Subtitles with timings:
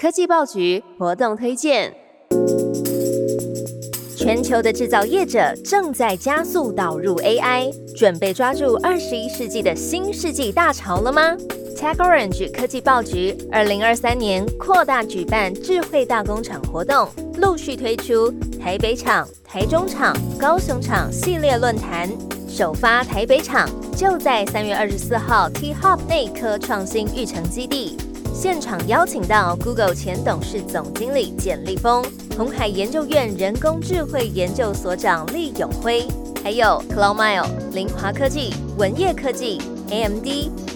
[0.00, 1.92] 科技报局活动推荐：
[4.16, 11.36] 全球的制造业者正在加速导入 AI，准备抓住二十一世纪的新世纪大潮了吗
[11.76, 17.06] ？TechOrange 科技报局二零二三年扩大举办智慧大工厂活动，
[17.36, 22.08] 陆续推出台北厂、台中厂、高雄厂系列论坛。
[22.48, 27.98] 首发台北厂就在三月二十四号 T Hub 内科创新育成基地。
[28.40, 32.02] 现场邀请到 Google 前董事总经理简立峰、
[32.38, 36.08] 红海研究院人工智慧研究所长厉永辉，
[36.42, 40.26] 还有 CloudMile、凌华科技、文业科技、AMD、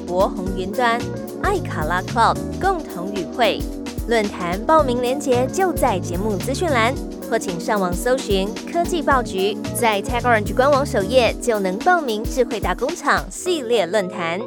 [0.06, 1.00] 博宏云端、
[1.42, 3.62] 艾卡拉 Cloud 共同与会。
[4.08, 6.94] 论坛报名链接就在节目资讯栏，
[7.30, 14.38] 或请上网搜寻科技报局，在 TechOrange 官网首页就能报名智慧大工厂系列论坛。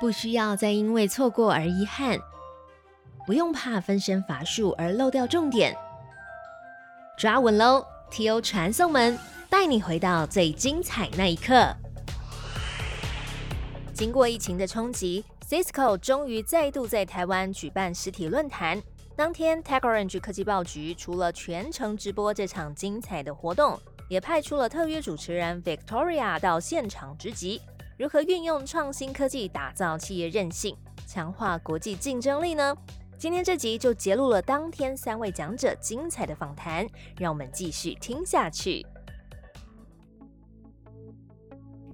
[0.00, 2.18] 不需要再因为错过而遗憾，
[3.26, 5.76] 不用怕分身乏术而漏掉重点。
[7.18, 8.40] 抓稳喽！T.O.
[8.40, 9.18] 传送门
[9.50, 11.76] 带你回到最精彩那一刻。
[13.92, 18.82] 经过疫情的冲击，Cisco 终于再度在台湾举办实体论坛。
[19.14, 27.60] 当天，TechOrange 科技报局除了全程直播这场精彩的活动，也派出了特约主持人 Victoria 到现场直击。
[28.00, 30.74] 如何运用创新科技打造企业韧性，
[31.06, 32.74] 强化国际竞争力呢？
[33.18, 36.86] 今天这集就揭露了当天三位讲者精彩的访谈，
[37.18, 38.86] 让我们继续听下去。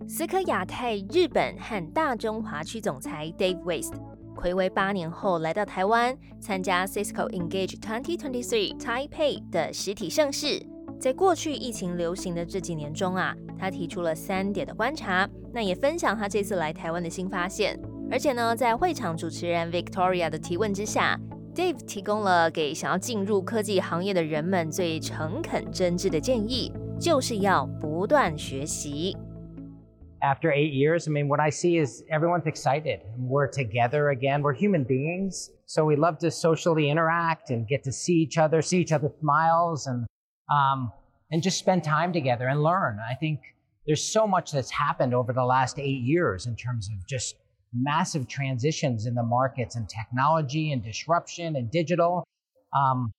[0.06, 3.94] 思科亚太日本和大中华区总裁 Dave West，
[4.36, 10.64] 暌违八年后来到台湾参加 Cisco Engage 2023 Taipei 的实体盛事。
[11.00, 17.79] 在过去疫情流行的这几年中啊，他提出了三点的观察，那也分享他这次来台湾的新发现。
[18.09, 21.19] 而且呢，在会场主持人 Victoria 的提问之下，
[21.55, 29.15] Dave 提供了给想要进入科技行业的人们最诚恳真挚的建议，就是要不断学习。
[30.21, 32.99] after eight years, I mean, what I see is everyone's excited.
[33.17, 34.41] We're together again.
[34.41, 35.49] We're human beings.
[35.65, 39.13] So we love to socially interact and get to see each other, see each other's
[39.19, 40.05] smiles and,
[40.49, 40.91] um,
[41.30, 42.98] and just spend time together and learn.
[42.98, 43.40] I think
[43.86, 47.36] there's so much that's happened over the last eight years in terms of just
[47.72, 52.24] massive transitions in the markets and technology and disruption and digital.
[52.76, 53.12] Um,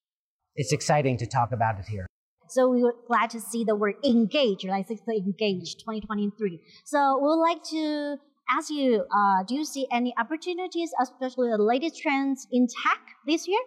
[0.55, 2.07] it's exciting to talk about it here.
[2.49, 6.61] So we were glad to see the word engage, like engage 2023.
[6.85, 8.17] So we would like to
[8.49, 13.47] ask you, uh, do you see any opportunities, especially the latest trends in tech this
[13.47, 13.59] year?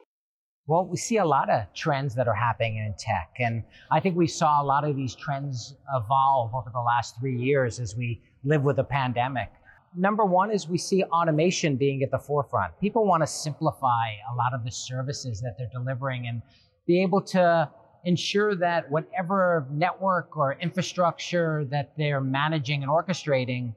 [0.67, 3.31] Well, we see a lot of trends that are happening in tech.
[3.39, 7.37] And I think we saw a lot of these trends evolve over the last three
[7.37, 9.51] years as we live with a pandemic.
[9.97, 12.79] Number one is we see automation being at the forefront.
[12.81, 16.43] People want to simplify a lot of the services that they're delivering and
[16.87, 17.69] be able to
[18.05, 23.75] ensure that whatever network or infrastructure that they're managing and orchestrating,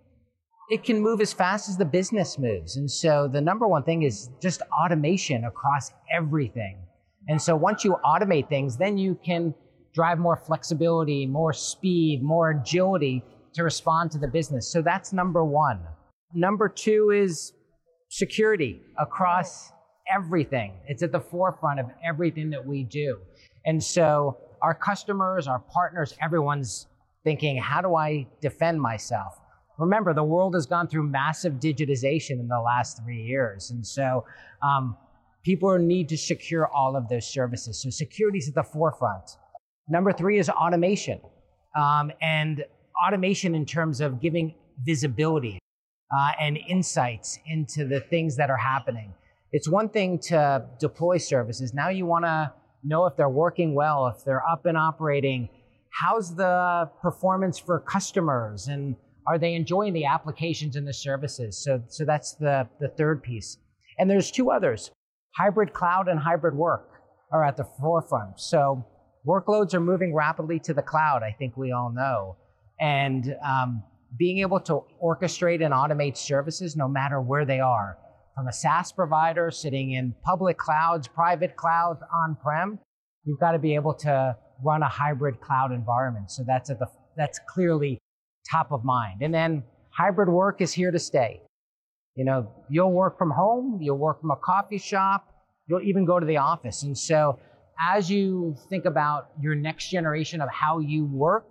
[0.73, 2.77] it can move as fast as the business moves.
[2.77, 6.79] And so the number one thing is just automation across everything.
[7.27, 9.53] And so once you automate things, then you can
[9.93, 13.23] drive more flexibility, more speed, more agility
[13.53, 14.71] to respond to the business.
[14.71, 15.79] So that's number one.
[16.33, 17.53] Number two is
[18.09, 19.71] security across
[20.11, 20.73] everything.
[20.87, 23.19] It's at the forefront of everything that we do.
[23.67, 26.87] And so our customers, our partners, everyone's
[27.23, 29.39] thinking, how do I defend myself?
[29.77, 33.71] Remember, the world has gone through massive digitization in the last three years.
[33.71, 34.25] And so
[34.61, 34.95] um,
[35.43, 37.81] people need to secure all of those services.
[37.81, 39.37] So security is at the forefront.
[39.89, 41.19] Number three is automation.
[41.75, 42.63] Um, and
[43.05, 44.53] automation in terms of giving
[44.85, 45.59] visibility
[46.15, 49.13] uh, and insights into the things that are happening.
[49.51, 51.73] It's one thing to deploy services.
[51.73, 52.51] Now you want to
[52.83, 55.49] know if they're working well, if they're up and operating.
[55.91, 58.95] How's the performance for customers and
[59.27, 61.63] are they enjoying the applications and the services?
[61.63, 63.57] So, so that's the, the third piece.
[63.97, 64.91] And there's two others.
[65.37, 66.89] Hybrid cloud and hybrid work
[67.31, 68.39] are at the forefront.
[68.39, 68.85] So
[69.27, 72.37] workloads are moving rapidly to the cloud, I think we all know.
[72.79, 73.83] And um,
[74.17, 77.97] being able to orchestrate and automate services no matter where they are
[78.35, 82.79] from a SaaS provider sitting in public clouds, private clouds, on prem.
[83.25, 86.31] You've got to be able to run a hybrid cloud environment.
[86.31, 87.99] So that's at the that's clearly
[88.49, 89.21] top of mind.
[89.21, 91.41] And then hybrid work is here to stay.
[92.15, 95.33] You know, you'll work from home, you'll work from a coffee shop,
[95.67, 96.83] you'll even go to the office.
[96.83, 97.39] And so
[97.81, 101.47] as you think about your next generation of how you work,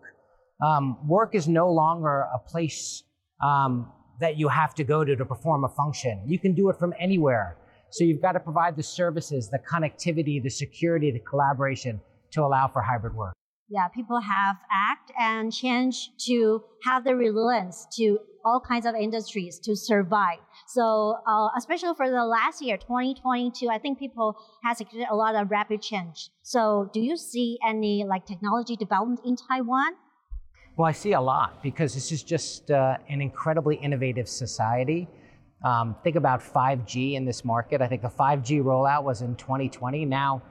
[0.64, 3.02] um, work is no longer a place
[3.42, 3.90] um,
[4.20, 6.22] that you have to go to to perform a function.
[6.26, 7.56] You can do it from anywhere.
[7.90, 12.00] So you've got to provide the services, the connectivity, the security, the collaboration
[12.32, 13.34] to allow for hybrid work.
[13.72, 19.58] Yeah, people have act and change to have the resilience to all kinds of industries
[19.60, 20.40] to survive.
[20.66, 25.50] So, uh, especially for the last year, 2022, I think people has a lot of
[25.50, 26.28] rapid change.
[26.42, 29.94] So, do you see any like technology development in Taiwan?
[30.76, 35.08] Well, I see a lot because this is just uh, an incredibly innovative society.
[35.64, 37.80] Um, think about 5G in this market.
[37.80, 40.04] I think the 5G rollout was in 2020.
[40.04, 40.42] Now,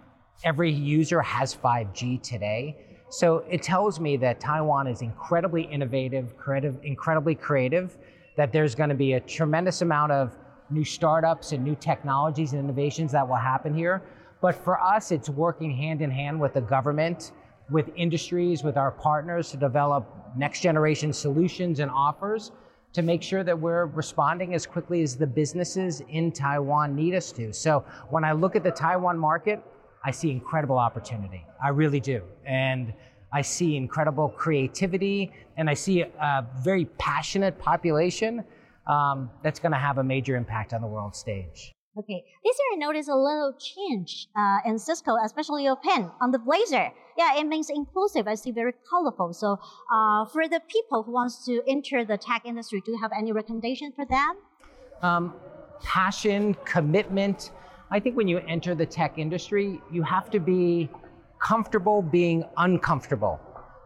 [0.44, 2.88] every user has 5G today.
[3.12, 7.98] So it tells me that Taiwan is incredibly innovative, creative, incredibly creative,
[8.38, 10.38] that there's going to be a tremendous amount of
[10.69, 14.02] new startups and new technologies and innovations that will happen here.
[14.40, 17.34] But for us, it's working hand in hand with the government
[17.69, 20.07] with industries, with our partners to develop
[20.38, 22.54] next generation solutions and offers
[22.94, 27.34] to make sure that we're responding as quickly as the businesses in Taiwan need us
[27.34, 27.52] to.
[27.52, 29.62] So when I look at the Taiwan market,
[30.03, 31.45] I see incredible opportunity.
[31.63, 32.24] I really do.
[32.45, 32.94] And
[33.33, 38.44] I see incredible creativity and I see a very passionate population
[38.88, 41.71] um, that's going to have a major impact on the world stage.
[41.98, 46.31] Okay, this year I noticed a little change uh, in Cisco, especially your pen on
[46.31, 46.89] the blazer.
[47.18, 48.30] Yeah, it means inclusive.
[48.30, 49.33] I see very colorful.
[49.33, 49.57] So
[49.94, 53.33] uh, for the people who wants to enter the tech industry, do you have any
[53.33, 54.38] recommendation for them?
[55.01, 55.33] Um,
[55.83, 57.51] passion, commitment.
[57.94, 60.90] I think when you enter the tech industry, you have to be
[61.40, 63.38] comfortable being uncomfortable.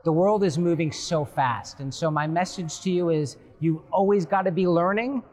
[0.04, 1.80] The world is moving so fast.
[1.80, 5.24] And so my message to you is you always got to be learning.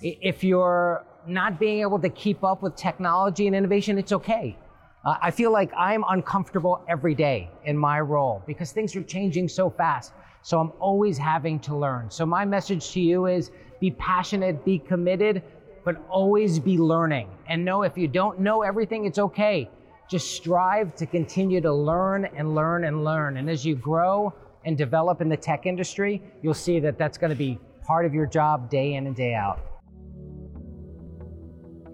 [0.00, 4.56] If you're not being able to keep up with technology and innovation, it's okay.
[5.04, 9.48] Uh, I feel like I'm uncomfortable every day in my role because things are changing
[9.48, 10.12] so fast.
[10.42, 12.08] So I'm always having to learn.
[12.10, 13.50] So my message to you is
[13.80, 15.42] be passionate, be committed,
[15.84, 17.28] but always be learning.
[17.48, 19.70] And know if you don't know everything, it's okay.
[20.08, 23.36] Just strive to continue to learn and learn and learn.
[23.36, 24.32] And as you grow
[24.64, 28.14] and develop in the tech industry, you'll see that that's going to be part of
[28.14, 29.58] your job day in and day out.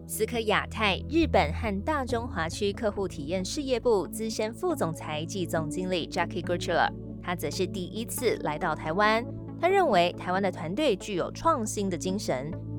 [0.08, 6.40] 思科亚太、日本和大中华区客户体验事业部资深副总裁暨总经理 Jacqui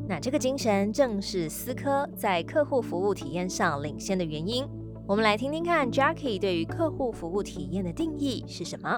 [0.10, 4.66] 那这个精神正是思科在客户服务体验上领先的原因。
[5.06, 8.98] 我们来听听看 Jacqui 对于客户服务体验的定义是什么。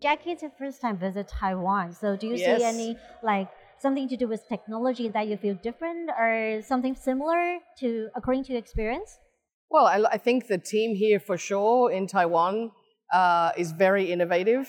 [0.00, 3.50] Jacqui, your first time visit Taiwan, so do you see any like
[3.80, 8.52] something to do with technology that you feel different or something similar to according to
[8.52, 9.20] your experience?
[9.70, 12.72] Well, I, I think the team here for sure in Taiwan
[13.12, 14.68] uh, is very innovative.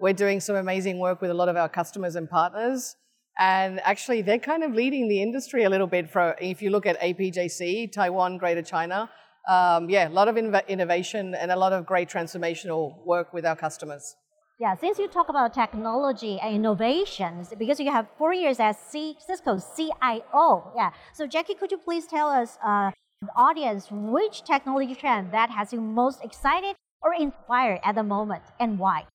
[0.00, 2.96] We're doing some amazing work with a lot of our customers and partners.
[3.40, 6.10] And actually, they're kind of leading the industry a little bit.
[6.10, 9.10] For if you look at APJC, Taiwan, Greater China,
[9.48, 13.56] um, yeah, a lot of innovation and a lot of great transformational work with our
[13.56, 14.14] customers.
[14.58, 19.16] Yeah, since you talk about technology and innovations, because you have four years as C,
[19.18, 20.90] Cisco CIO, yeah.
[21.14, 22.90] So Jacqui, could you please tell us, uh,
[23.22, 28.42] the audience, which technology trend that has you most excited or inspired at the moment,
[28.58, 29.06] and why?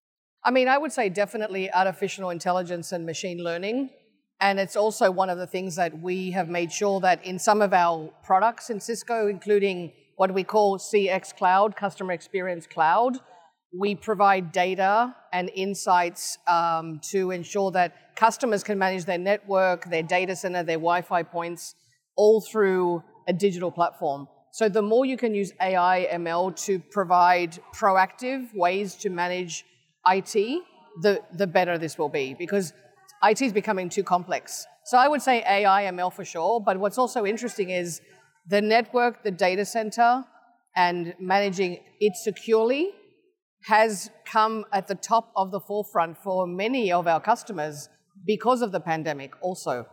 [0.44, 3.92] I mean, I would say definitely artificial intelligence and machine learning.
[4.42, 7.62] And it's also one of the things that we have made sure that in some
[7.62, 13.18] of our products in Cisco, including what we call CX Cloud, Customer Experience Cloud,
[13.78, 20.04] we provide data and insights um, to ensure that customers can manage their network, their
[20.04, 21.76] data center, their Wi Fi points,
[22.16, 24.28] all through a digital platform.
[24.52, 29.66] So, the more you can use AI, ML to provide proactive ways to manage
[30.08, 30.64] IT,
[31.02, 32.72] the, the better this will be because
[33.30, 34.66] IT is becoming too complex.
[34.86, 36.62] So, I would say AI, ML for sure.
[36.62, 38.02] But what's also interesting is
[38.48, 40.24] the network, the data center,
[40.76, 42.92] and managing it securely
[43.64, 47.90] has come at the top of the forefront for many of our customers
[48.26, 49.88] because of the pandemic also.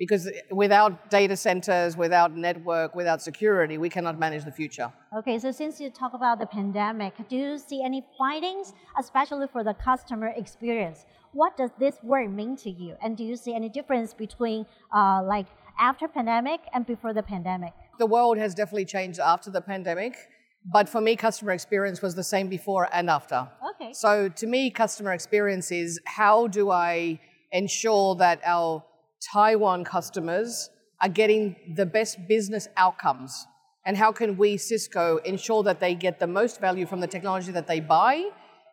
[0.00, 4.90] Because without data centers, without network, without security, we cannot manage the future.
[5.20, 9.62] Okay, so since you talk about the pandemic, do you see any findings, especially for
[9.62, 11.04] the customer experience?
[11.32, 12.96] What does this word mean to you?
[13.02, 15.46] And do you see any difference between uh, like
[15.78, 17.74] after pandemic and before the pandemic?
[17.98, 20.16] The world has definitely changed after the pandemic
[20.64, 23.48] but for me, customer experience was the same before and after.
[23.70, 23.92] Okay.
[23.92, 27.18] So to me, customer experience is how do I
[27.52, 28.84] ensure that our
[29.20, 33.46] Taiwan customers are getting the best business outcomes?
[33.84, 37.52] And how can we, Cisco, ensure that they get the most value from the technology
[37.52, 38.30] that they buy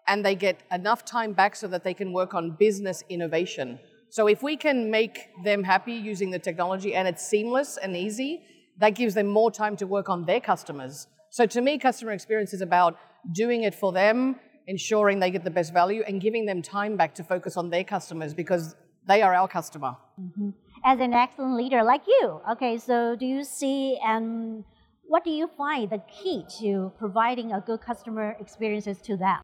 [0.07, 3.79] and they get enough time back so that they can work on business innovation?
[4.09, 8.41] So if we can make them happy using the technology and it's seamless and easy,
[8.79, 11.07] that gives them more time to work on their customers.
[11.29, 12.97] So to me, customer experience is about
[13.33, 14.37] doing it for them,
[14.67, 17.83] ensuring they get the best value, and giving them time back to focus on their
[17.83, 18.75] customers because
[19.07, 19.95] they are our customer.
[20.19, 20.49] Mm-hmm.
[20.85, 24.63] As an excellent leader like you, okay, so do you see and
[25.03, 29.41] what do you find the key to providing a good customer experiences to them?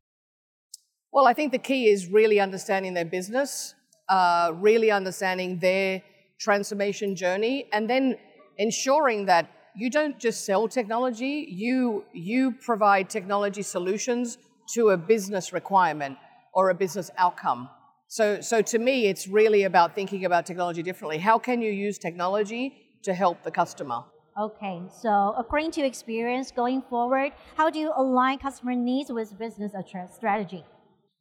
[1.11, 3.75] Well, I think the key is really understanding their business,
[4.09, 6.01] uh, really understanding their
[6.39, 8.17] transformation journey, and then
[8.57, 14.37] ensuring that you don't just sell technology, you, you provide technology solutions
[14.73, 16.17] to a business requirement
[16.53, 17.69] or a business outcome.
[18.13, 21.17] So, so to me, it's really about thinking about technology differently.
[21.17, 24.03] How can you use technology to help the customer?
[24.39, 29.71] Okay, so according to experience going forward, how do you align customer needs with business
[30.15, 30.63] strategy?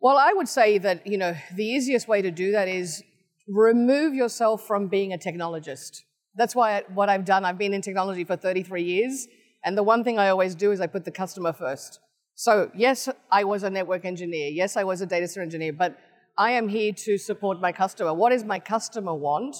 [0.02, 3.02] Well, I would say that you know the easiest way to do that is
[3.48, 5.92] remove yourself from being a technologist.
[6.34, 7.46] That's why I, what I've done.
[7.46, 9.28] I've been in technology for 33 years,
[9.64, 12.00] and the one thing I always do is I put the customer first.
[12.34, 14.50] So yes, I was a network engineer.
[14.50, 15.96] Yes, I was a data center engineer, but
[16.38, 18.14] I am here to support my customer.
[18.14, 19.56] What does my customer want,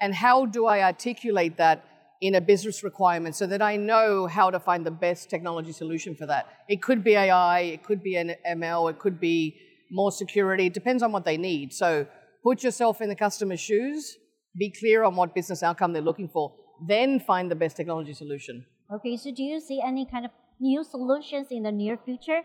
[0.00, 1.84] and how do I articulate that
[2.20, 6.14] in a business requirement so that I know how to find the best technology solution
[6.14, 6.46] for that?
[6.68, 9.56] It could be AI, it could be an ML, it could be
[9.90, 10.66] more security.
[10.66, 11.72] It depends on what they need.
[11.72, 12.06] So
[12.42, 14.16] put yourself in the customer's shoes
[14.56, 16.52] be clear on what business outcome they're looking for,
[16.86, 18.64] then find the best technology solution.
[18.92, 22.42] Okay, so do you see any kind of new solutions in the near future?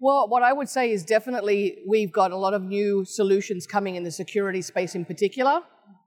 [0.00, 3.96] Well, what I would say is definitely we've got a lot of new solutions coming
[3.96, 5.60] in the security space in particular,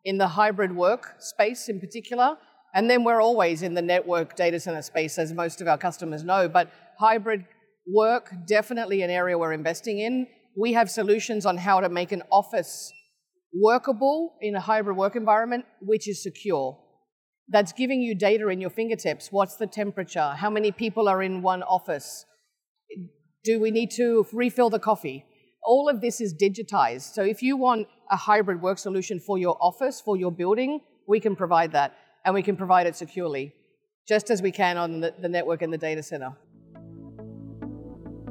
[0.04, 2.38] in the hybrid work space in particular,
[2.74, 6.24] and then we're always in the network data center space, as most of our customers
[6.24, 6.50] know.
[6.50, 7.46] But hybrid
[7.88, 10.28] work, definitely an area we're investing in.
[10.56, 12.92] We have solutions on how to make an office
[13.54, 16.78] workable in a hybrid work environment, which is secure.
[17.48, 19.30] That's giving you data in your fingertips.
[19.32, 20.34] What's the temperature?
[20.38, 22.26] How many people are in one office?
[23.48, 25.24] Do we need to refill the coffee?
[25.64, 27.14] All of this is digitized.
[27.14, 31.22] So if you want a hybrid work solution for your office, for your building, we
[31.22, 31.94] can provide that.
[32.26, 33.54] And we can provide it securely,
[34.06, 36.34] just as we can on the, the network and the data center.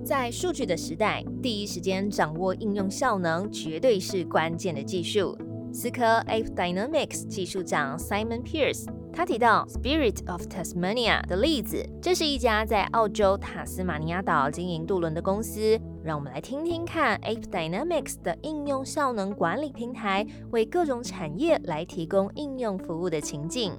[0.04, 5.34] 在数据的时代，第一时间掌握应用效能绝对是关键的技术。
[5.72, 8.84] 思科 AppDynamics 技术长 Simon Pearce
[9.16, 15.80] 他提到 Spirit of Tasmania 的例子，这是一家在澳洲塔斯马尼亚岛经营渡轮的公司。
[16.04, 23.72] 让我们来听听看 AppDynamics 的应用效能管理平台为各种产业来提供应用服务的情境。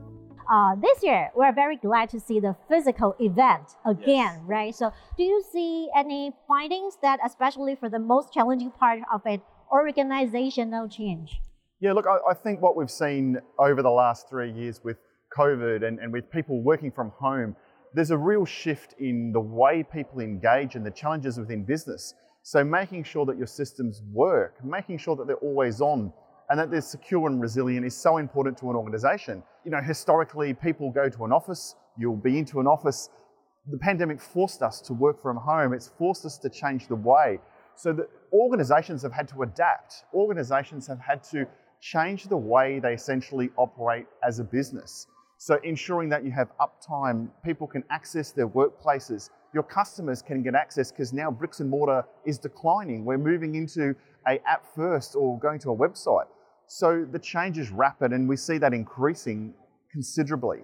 [0.49, 4.47] Uh, this year, we're very glad to see the physical event again, yes.
[4.47, 4.73] right?
[4.73, 9.41] So, do you see any findings that, especially for the most challenging part of it,
[9.71, 11.39] organizational change?
[11.79, 14.97] Yeah, look, I, I think what we've seen over the last three years with
[15.37, 17.55] COVID and, and with people working from home,
[17.93, 22.13] there's a real shift in the way people engage and the challenges within business.
[22.43, 26.13] So, making sure that your systems work, making sure that they're always on,
[26.49, 29.43] and that they're secure and resilient is so important to an organization.
[29.65, 33.09] You know, historically, people go to an office, you'll be into an office.
[33.69, 37.39] The pandemic forced us to work from home, it's forced us to change the way.
[37.75, 40.05] So that organizations have had to adapt.
[40.13, 41.47] Organizations have had to
[41.79, 45.07] change the way they essentially operate as a business.
[45.37, 50.55] So ensuring that you have uptime, people can access their workplaces, your customers can get
[50.55, 53.05] access because now bricks and mortar is declining.
[53.05, 53.95] We're moving into
[54.27, 56.27] a app first or going to a website.
[56.67, 59.53] So the change is rapid and we see that increasing
[59.91, 60.59] considerably.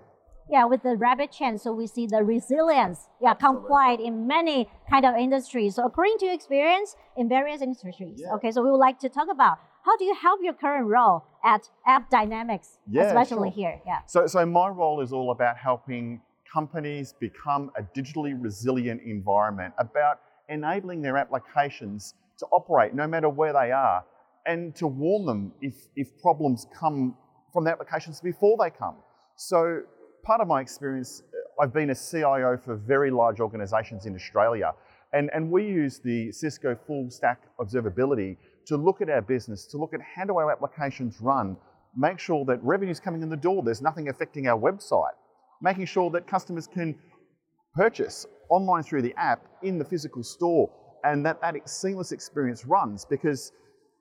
[0.51, 5.05] Yeah, with the rapid change, so we see the resilience, yeah, complied in many kind
[5.05, 5.75] of industries.
[5.75, 8.19] So according to your experience in various industries.
[8.21, 8.33] Yeah.
[8.35, 11.23] Okay, so we would like to talk about how do you help your current role
[11.43, 13.55] at app Dynamics, yeah, especially sure.
[13.55, 13.81] here?
[13.85, 13.99] Yeah.
[14.07, 16.21] So, so my role is all about helping
[16.51, 20.19] companies become a digitally resilient environment, about
[20.49, 24.03] enabling their applications to operate no matter where they are
[24.45, 27.15] and to warn them if, if problems come
[27.51, 28.95] from the applications before they come.
[29.35, 29.81] So,
[30.23, 34.73] part of my experience, uh, I've been a CIO for very large organizations in Australia,
[35.13, 39.77] and, and we use the Cisco full stack observability to look at our business, to
[39.77, 41.57] look at how do our applications run,
[41.95, 45.15] make sure that revenue's coming in the door, there's nothing affecting our website,
[45.61, 46.95] making sure that customers can
[47.75, 50.69] purchase online through the app in the physical store
[51.03, 53.51] and that that seamless experience runs because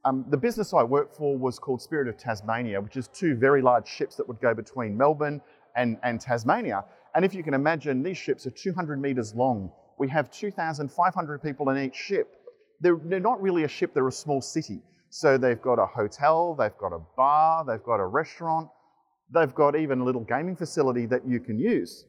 [0.04, 3.62] um, the business I worked for was called Spirit of Tasmania, which is two very
[3.62, 5.40] large ships that would go between Melbourne
[5.76, 6.84] and, and Tasmania.
[7.14, 9.70] And if you can imagine, these ships are 200 metres long.
[9.98, 12.36] We have 2,500 people in each ship.
[12.82, 14.82] They're, they're not really a ship, they're a small city.
[15.10, 18.68] So they've got a hotel, they've got a bar, they've got a restaurant,
[19.32, 22.04] they've got even a little gaming facility that you can use.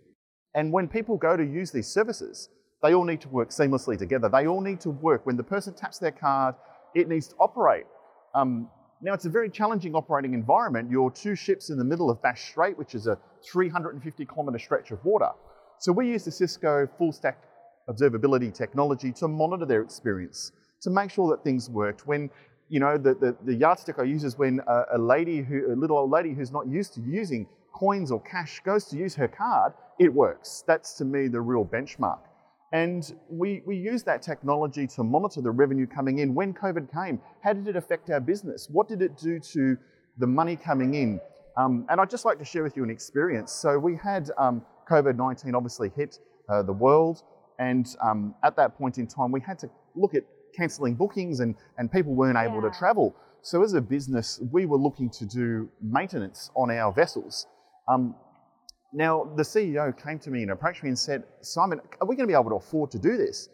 [0.56, 2.50] And when people go to use these services,
[2.82, 4.30] they all need to work seamlessly together.
[4.30, 5.26] They all need to work.
[5.26, 6.56] When the person taps their card,
[6.96, 7.86] it needs to operate.
[8.36, 8.70] Um,
[9.02, 10.90] now, it's a very challenging operating environment.
[10.90, 13.18] You're two ships in the middle of Bass Strait, which is a
[13.52, 15.30] 350 kilometre stretch of water.
[15.80, 17.44] So we use the Cisco full stack
[17.90, 20.54] observability technology to monitor their experience,
[20.84, 22.06] to make sure that things worked.
[22.06, 22.30] When,
[22.70, 25.76] you know, the, the, the yardstick I use is when a, a lady who, a
[25.76, 29.28] little old lady who's not used to using coins or cash goes to use her
[29.28, 30.64] card, it works.
[30.68, 32.20] That's to me the real benchmark.
[32.72, 36.34] And we, we use that technology to monitor the revenue coming in.
[36.34, 38.68] When COVID came, how did it affect our business?
[38.72, 39.78] What did it do to
[40.18, 41.22] the money coming in?
[41.56, 43.52] Um, and I'd just like to share with you an experience.
[43.52, 47.22] So we had um, COVID 19 obviously hit uh, the world.
[47.60, 50.24] And um, at that point in time, we had to look at
[50.56, 52.70] cancelling bookings and, and people weren't able Yeah.
[52.70, 53.16] to travel.
[53.42, 57.46] So as a business, we were looking to do maintenance on our vessels.
[57.92, 58.16] Um,
[58.94, 62.28] now, the CEO came to me and approached me and said, Simon, are we going
[62.28, 63.50] to be able to afford to do this?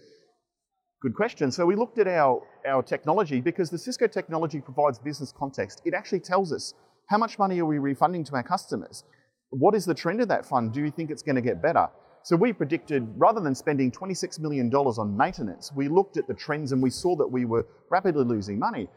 [1.01, 1.49] Good question.
[1.49, 5.81] So we looked at our, our technology because the Cisco technology provides business context.
[5.85, 6.73] It actually tells us
[7.09, 9.05] how much money are we refunding to our customers?
[9.49, 10.73] What is the trend of that fund?
[10.73, 11.87] Do you think it's going to get better?
[12.23, 16.71] So we predicted rather than spending $26 million on maintenance, we looked at the trends
[16.71, 18.87] and we saw that we were rapidly losing money.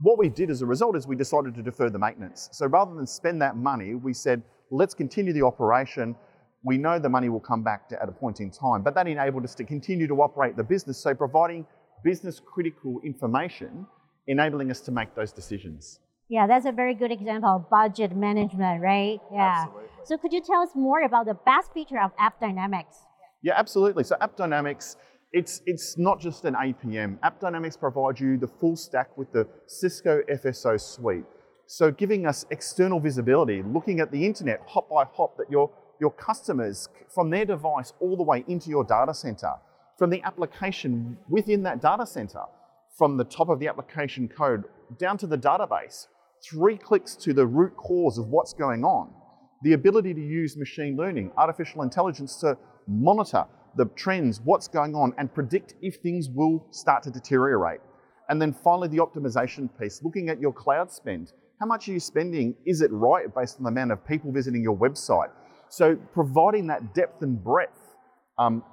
[0.00, 2.48] What we did as a result is we decided to defer the maintenance.
[2.52, 6.16] So rather than spend that money, we said, let's continue the operation.
[6.64, 9.06] We know the money will come back to, at a point in time, but that
[9.06, 11.02] enabled us to continue to operate the business.
[11.02, 11.66] So providing
[12.02, 13.86] business critical information,
[14.26, 16.00] enabling us to make those decisions.
[16.30, 19.18] Yeah, that's a very good example of budget management, right?
[19.32, 19.64] Yeah.
[19.64, 19.88] Absolutely.
[20.04, 22.98] So could you tell us more about the best feature of App Dynamics?
[23.42, 24.04] Yeah, absolutely.
[24.04, 24.96] So App Dynamics,
[25.32, 27.18] it's it's not just an APM.
[27.24, 31.24] App Dynamics provides you the full stack with the Cisco FSO suite.
[31.66, 35.68] So giving us external visibility, looking at the internet hop by hop that your
[36.00, 39.54] your customers from their device all the way into your data center,
[39.98, 42.42] from the application within that data center,
[42.96, 44.64] from the top of the application code
[44.96, 46.06] down to the database,
[46.48, 49.12] three clicks to the root cause of what's going on
[49.62, 53.44] the ability to use machine learning, artificial intelligence to monitor
[53.76, 57.80] the trends, what's going on, and predict if things will start to deteriorate.
[58.28, 61.32] And then finally, the optimization piece, looking at your cloud spend.
[61.58, 62.54] How much are you spending?
[62.64, 65.30] Is it right based on the amount of people visiting your website?
[65.68, 67.78] So, providing that depth and breadth
[68.38, 68.64] um,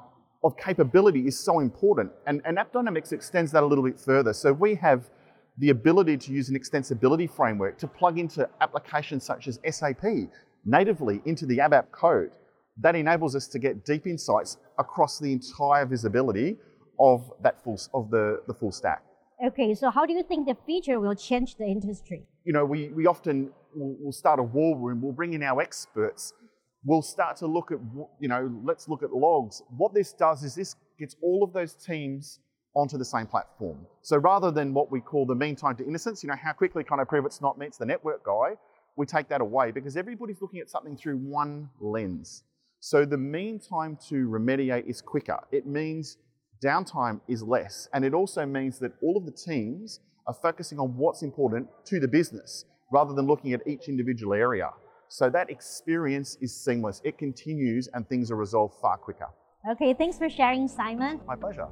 [0.43, 2.12] of capability is so important.
[2.25, 4.32] And, and App Dynamics extends that a little bit further.
[4.32, 5.10] So, we have
[5.58, 10.04] the ability to use an extensibility framework to plug into applications such as SAP
[10.65, 12.32] natively into the ABAP code.
[12.80, 16.58] That enables us to get deep insights across the entire visibility
[17.00, 19.04] of that full of the, the full stack.
[19.46, 22.24] Okay, so how do you think the feature will change the industry?
[22.43, 25.62] You know, we, we often will we'll start a war room, we'll bring in our
[25.62, 26.34] experts,
[26.84, 27.78] we'll start to look at,
[28.20, 29.62] you know, let's look at logs.
[29.76, 32.39] What this does is this gets all of those teams
[32.77, 33.75] onto the same platform.
[34.03, 36.83] So rather than what we call the mean time to innocence, you know, how quickly
[36.83, 38.55] can I prove it's not me, it's the network guy,
[38.95, 42.43] we take that away because everybody's looking at something through one lens.
[42.79, 45.39] So the mean time to remediate is quicker.
[45.51, 46.17] It means
[46.63, 47.89] downtime is less.
[47.93, 51.99] And it also means that all of the teams are focusing on what's important to
[51.99, 54.69] the business rather than looking at each individual area.
[55.07, 57.01] So that experience is seamless.
[57.03, 59.29] It continues and things are resolved far quicker.
[59.67, 61.19] Okay, thanks for sharing, Simon.
[61.25, 61.67] My pleasure.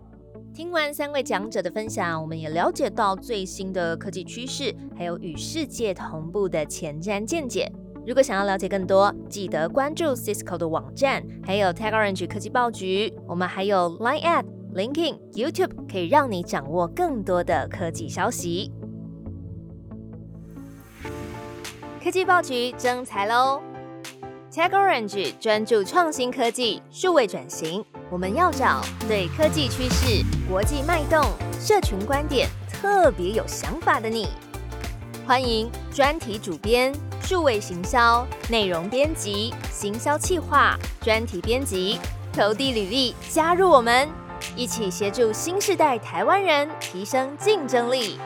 [0.53, 7.71] 听完三位讲者的分享，我们也了解到最新的科技趋势，还有与世界同步的前瞻见解。
[8.07, 13.13] 如果想要了解更多，记得关注 Cisco 的网站，还有 TechOrange 科技报局。
[13.27, 14.45] 我们还有 Line App、
[14.75, 18.71] LinkedIn、YouTube，可以让你掌握更多的科技消息。
[22.03, 23.59] 科技报局征才喽
[24.51, 27.83] ！TechOrange 专注创新科技、数位转型。
[28.15, 31.21] 我们要找对科技趋势、国际脉动、
[31.59, 34.29] 社群观点特别有想法的你。
[35.27, 41.99] 欢迎专题主编、数位行销、内容编辑、行销企划、专题编辑，
[42.31, 44.07] 投递履历加入我们，
[44.55, 48.17] 一起协助新时代台湾人提升竞争力。